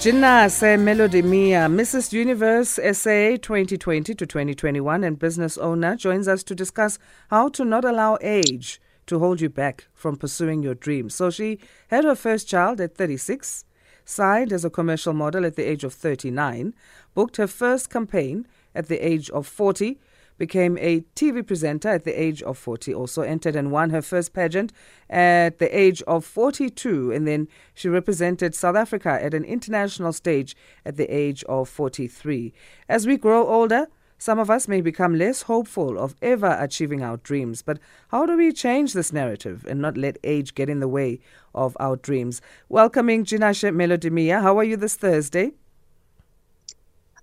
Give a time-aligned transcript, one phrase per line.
[0.00, 2.10] Ginase Melody Miya, Mrs.
[2.14, 6.98] Universe SA 2020 to 2021 and business owner, joins us to discuss
[7.28, 11.14] how to not allow age to hold you back from pursuing your dreams.
[11.14, 11.58] So she
[11.88, 13.66] had her first child at 36,
[14.06, 16.72] signed as a commercial model at the age of 39,
[17.12, 20.00] booked her first campaign at the age of 40,
[20.40, 24.32] became a TV presenter at the age of 40, also entered and won her first
[24.32, 24.72] pageant
[25.10, 30.56] at the age of 42, and then she represented South Africa at an international stage
[30.86, 32.54] at the age of 43.
[32.88, 33.86] As we grow older,
[34.16, 37.78] some of us may become less hopeful of ever achieving our dreams, but
[38.08, 41.20] how do we change this narrative and not let age get in the way
[41.54, 42.40] of our dreams?
[42.70, 44.40] Welcoming Ginase Melodimia.
[44.40, 45.52] How are you this Thursday?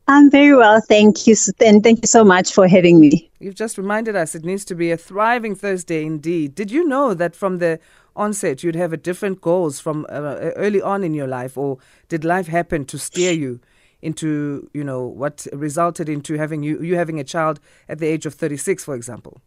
[0.10, 1.36] I'm very well, thank you.
[1.60, 3.30] And thank you so much for having me.
[3.40, 6.56] You've just reminded us it needs to be a thriving Thursday indeed.
[6.56, 7.80] Did you know that from the
[8.16, 12.24] onset you'd have a different goals from uh, early on in your life, or did
[12.24, 13.60] life happen to steer you
[14.02, 18.26] into, you know, what resulted into having you you having a child at the age
[18.26, 19.42] of 36, for example?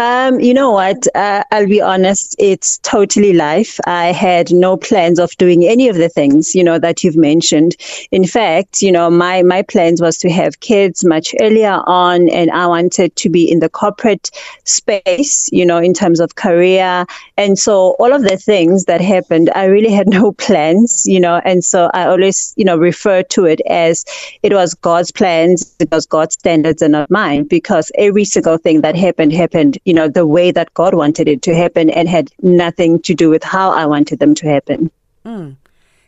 [0.00, 1.06] Um, you know what?
[1.14, 2.34] Uh, I'll be honest.
[2.38, 3.78] It's totally life.
[3.84, 7.76] I had no plans of doing any of the things you know that you've mentioned.
[8.10, 12.50] In fact, you know, my my plans was to have kids much earlier on, and
[12.50, 14.30] I wanted to be in the corporate
[14.64, 15.50] space.
[15.52, 17.04] You know, in terms of career,
[17.36, 21.04] and so all of the things that happened, I really had no plans.
[21.06, 24.06] You know, and so I always you know refer to it as
[24.42, 28.80] it was God's plans, it was God's standards, and not mine, because every single thing
[28.80, 33.00] that happened happened know, the way that God wanted it to happen and had nothing
[33.02, 34.90] to do with how I wanted them to happen.
[35.24, 35.56] Mm.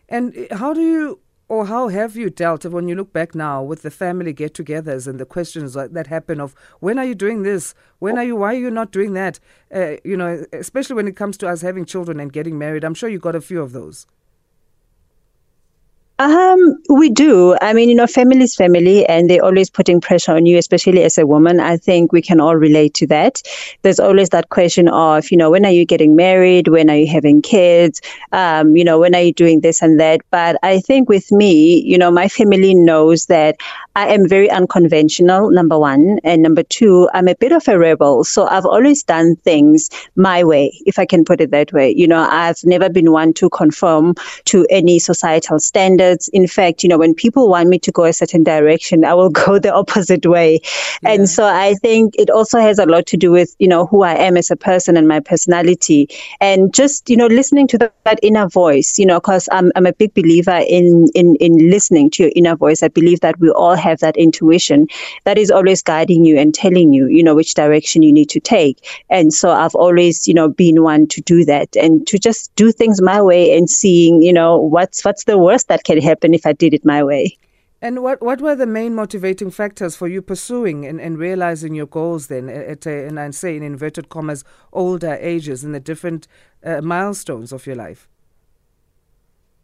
[0.09, 1.19] And how do you
[1.53, 5.21] or how have you dealt when you look back now with the family get-togethers and
[5.21, 8.59] the questions that happen of when are you doing this when are you why are
[8.59, 9.39] you not doing that
[9.75, 12.95] uh, you know especially when it comes to us having children and getting married i'm
[12.95, 14.07] sure you got a few of those
[16.23, 17.57] um, we do.
[17.61, 21.03] I mean, you know, family is family, and they're always putting pressure on you, especially
[21.03, 21.61] as a woman.
[21.61, 23.43] I think we can all relate to that.
[23.83, 26.69] There's always that question of, you know, when are you getting married?
[26.69, 28.01] When are you having kids?
[28.33, 30.21] Um, you know, when are you doing this and that?
[30.31, 33.57] But I think with me, you know, my family knows that
[33.97, 36.21] I am very unconventional, number one.
[36.25, 38.25] And number two, I'm a bit of a rebel.
[38.25, 41.95] So I've always done things my way, if I can put it that way.
[41.95, 44.15] You know, I've never been one to conform
[44.47, 48.13] to any societal standards in fact, you know, when people want me to go a
[48.13, 50.61] certain direction, I will go the opposite way.
[51.03, 51.11] Yeah.
[51.11, 54.03] And so I think it also has a lot to do with, you know, who
[54.03, 56.09] I am as a person and my personality
[56.41, 59.93] and just, you know, listening to that inner voice, you know, because I'm, I'm a
[59.93, 62.83] big believer in, in, in listening to your inner voice.
[62.83, 64.89] I believe that we all have that intuition
[65.25, 68.41] that is always guiding you and telling you, you know, which direction you need to
[68.41, 69.05] take.
[69.11, 72.73] And so I've always, you know, been one to do that and to just do
[72.73, 76.47] things my way and seeing, you know, what's, what's the worst that can happen if
[76.47, 77.37] I did it my way.
[77.81, 81.87] And what, what were the main motivating factors for you pursuing and, and realizing your
[81.87, 86.29] goals then at, a, and I say in inverted commas, older ages and the different
[86.65, 88.09] uh, milestones of your life?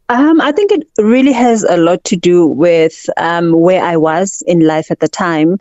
[0.09, 4.43] Um, I think it really has a lot to do with um, where I was
[4.47, 5.59] in life at the time.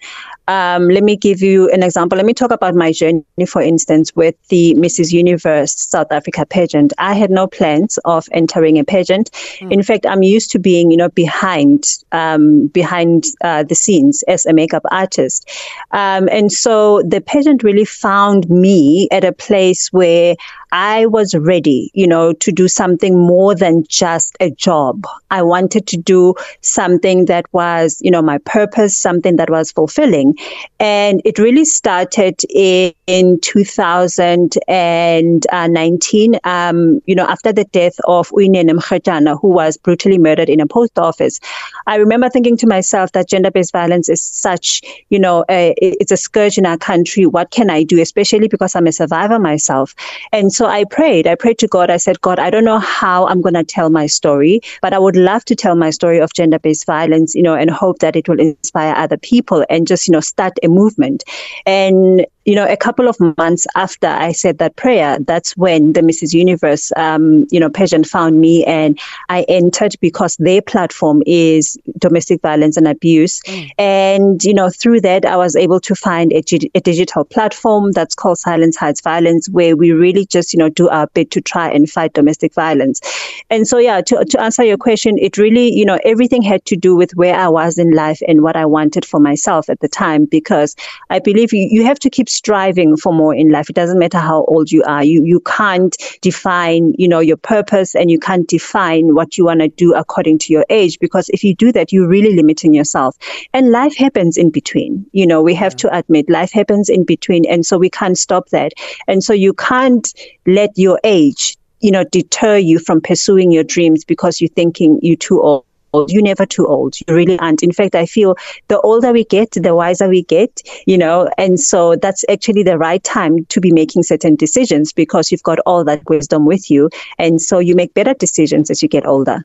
[0.49, 2.17] Um, let me give you an example.
[2.17, 5.13] Let me talk about my journey, for instance, with the Mrs.
[5.13, 6.95] Universe South Africa pageant.
[6.99, 9.31] I had no plans of entering a pageant.
[9.61, 9.73] Mm.
[9.73, 14.47] In fact, I'm used to being, you know, behind um, behind uh, the scenes as
[14.47, 15.49] a makeup artist,
[15.91, 20.35] um, and so the pageant really found me at a place where
[20.73, 25.05] I was ready, you know, to do something more than just a job.
[25.31, 30.37] I wanted to do something that was, you know, my purpose, something that was fulfilling.
[30.81, 38.71] And it really started in, in 2019, um, you know, after the death of Uyinene
[38.71, 41.41] Mrwetyana, who was brutally murdered in a post office.
[41.87, 46.17] I remember thinking to myself that gender-based violence is such, you know, a, it's a
[46.17, 47.27] scourge in our country.
[47.27, 49.95] What can I do, especially because I'm a survivor myself?
[50.33, 51.27] And so I prayed.
[51.27, 51.91] I prayed to God.
[51.91, 54.99] I said, God, I don't know how I'm going to tell my story, but I
[54.99, 58.29] would love to tell my story of gender-based violence, you know, and hope that it
[58.29, 61.25] will inspire other people and just, you know, start a movement.
[61.67, 66.01] And you know, a couple of months after I said that prayer, that's when the
[66.01, 66.33] Mrs.
[66.33, 68.99] Universe, um, you know, pageant found me and
[69.29, 73.43] I entered because their platform is domestic violence and abuse.
[73.43, 73.71] Mm.
[73.77, 76.43] And, you know, through that, I was able to find a,
[76.75, 80.89] a digital platform that's called Silence Hides Violence, where we really just, you know, do
[80.89, 83.03] our bit to try and fight domestic violence.
[83.51, 86.77] And so, yeah, to, to answer your question, it really, you know, everything had to
[86.77, 89.89] do with where I was in life and what I wanted for myself at the
[89.89, 90.75] time, because
[91.11, 93.69] I believe you, you have to keep striving for more in life.
[93.69, 95.05] It doesn't matter how old you are.
[95.05, 99.61] You you can't define, you know, your purpose and you can't define what you want
[99.61, 103.17] to do according to your age because if you do that, you're really limiting yourself.
[103.53, 105.07] And life happens in between.
[105.13, 105.83] You know, we have yeah.
[105.83, 108.73] to admit life happens in between and so we can't stop that.
[109.07, 110.07] And so you can't
[110.47, 115.17] let your age you know deter you from pursuing your dreams because you're thinking you're
[115.17, 115.65] too old
[116.09, 116.97] you're never too old.
[117.01, 117.63] You really aren't.
[117.63, 118.37] In fact, I feel
[118.69, 122.79] the older we get, the wiser we get, you know, and so that's actually the
[122.79, 126.91] right time to be making certain decisions because you've got all that wisdom with you.
[127.19, 129.45] And so you make better decisions as you get older.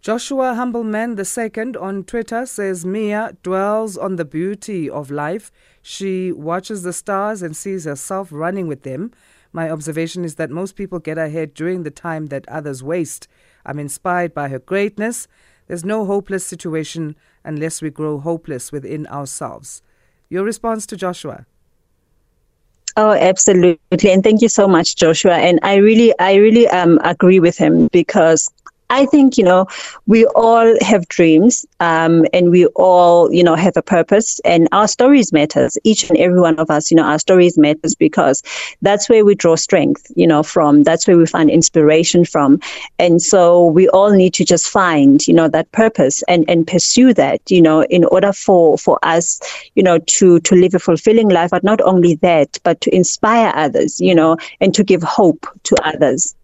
[0.00, 5.50] Joshua Humbleman II on Twitter says Miya dwells on the beauty of life.
[5.82, 9.10] She watches the stars and sees herself running with them.
[9.52, 13.26] My observation is that most people get ahead during the time that others waste.
[13.64, 15.26] I'm inspired by her greatness
[15.66, 19.82] there's no hopeless situation unless we grow hopeless within ourselves.
[20.28, 21.46] Your response to Joshua?
[22.96, 24.10] Oh, absolutely.
[24.10, 25.36] And thank you so much, Joshua.
[25.36, 28.50] And I really, I really um, agree with him because
[28.88, 29.66] I think, you know,
[30.06, 34.86] we all have dreams um, and we all, you know, have a purpose and our
[34.86, 35.76] stories matters.
[35.82, 38.42] Each and every one of us, you know, our stories matters because
[38.82, 40.84] that's where we draw strength, you know, from.
[40.84, 42.60] That's where we find inspiration from.
[42.98, 47.12] And so we all need to just find, you know, that purpose and, and pursue
[47.14, 49.40] that, you know, in order for, for us,
[49.74, 53.52] you know, to, to live a fulfilling life, but not only that, but to inspire
[53.56, 56.36] others, you know, and to give hope to others.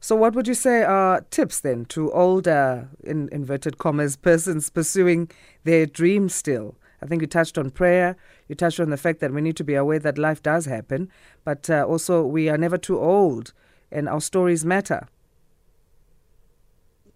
[0.00, 5.30] So, what would you say are tips then to older, in inverted commas, persons pursuing
[5.64, 6.76] their dreams still?
[7.02, 8.16] I think you touched on prayer.
[8.48, 11.10] You touched on the fact that we need to be aware that life does happen,
[11.44, 13.52] but uh, also we are never too old
[13.90, 15.08] and our stories matter.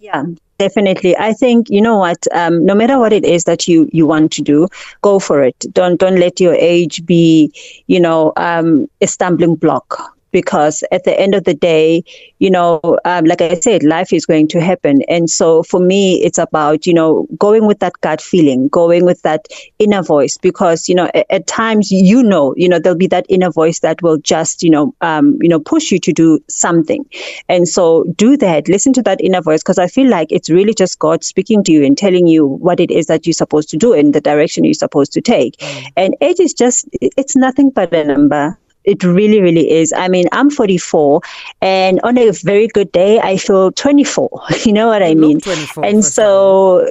[0.00, 0.24] Yeah,
[0.58, 1.16] definitely.
[1.16, 2.26] I think you know what.
[2.34, 4.66] Um, no matter what it is that you you want to do,
[5.00, 5.58] go for it.
[5.72, 7.52] Don't don't let your age be,
[7.86, 12.02] you know, um, a stumbling block because at the end of the day,
[12.38, 15.02] you know, um, like I said, life is going to happen.
[15.02, 19.22] And so for me, it's about, you know, going with that gut feeling, going with
[19.22, 19.46] that
[19.78, 23.26] inner voice, because, you know, at, at times, you know, you know, there'll be that
[23.28, 27.08] inner voice that will just, you know, um, you know, push you to do something.
[27.48, 30.74] And so do that, listen to that inner voice, because I feel like it's really
[30.74, 33.76] just God speaking to you and telling you what it is that you're supposed to
[33.76, 35.56] do and the direction you're supposed to take.
[35.58, 35.92] Mm.
[35.96, 38.58] And age is just, it's nothing but a number.
[38.84, 39.92] It really, really is.
[39.92, 41.20] I mean, I'm 44,
[41.60, 44.30] and on a very good day, I feel 24.
[44.64, 45.40] You know what I mean?
[45.82, 46.88] and so.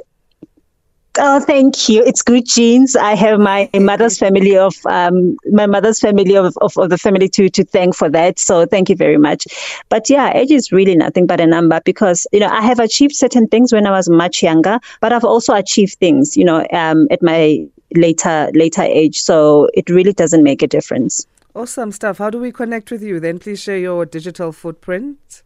[1.18, 2.02] Oh, thank you.
[2.02, 2.96] It's good genes.
[2.96, 7.28] I have my mother's family of um, my mother's family of, of, of, the family
[7.28, 8.38] to to thank for that.
[8.38, 9.46] So thank you very much.
[9.90, 13.14] But yeah, age is really nothing but a number because you know I have achieved
[13.14, 17.08] certain things when I was much younger, but I've also achieved things you know um,
[17.10, 19.20] at my later later age.
[19.20, 21.26] So it really doesn't make a difference.
[21.54, 22.16] Awesome stuff.
[22.16, 23.20] How do we connect with you?
[23.20, 25.42] Then please share your digital footprint.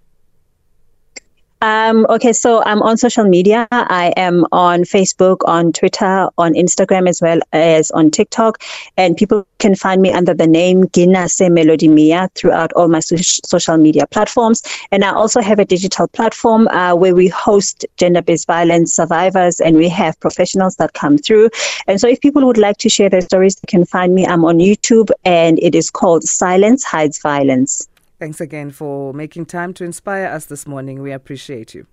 [1.67, 3.67] Um, okay, so I'm on social media.
[3.73, 8.63] I am on Facebook, on Twitter, on Instagram, as well as on TikTok.
[8.97, 13.17] And people can find me under the name Ginase Melody Miya throughout all my so-
[13.17, 14.63] social media platforms.
[14.93, 19.61] And I also have a digital platform uh, where we host gender based violence survivors
[19.61, 21.51] and we have professionals that come through.
[21.89, 24.25] And so if people would like to share their stories, they can find me.
[24.25, 27.89] I'm on YouTube and it is called Silence Hides Violence.
[28.19, 31.03] Thanks again for making time to inspire us this morning.
[31.03, 31.87] We appreciate you.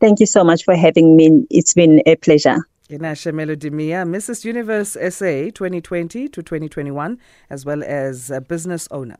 [0.00, 1.46] Thank you so much for having me.
[1.50, 2.66] It's been a pleasure.
[2.90, 4.44] Ginase Melody Miya, Mrs.
[4.44, 9.16] Universe SA 2020 to 2021, as well as a business owner.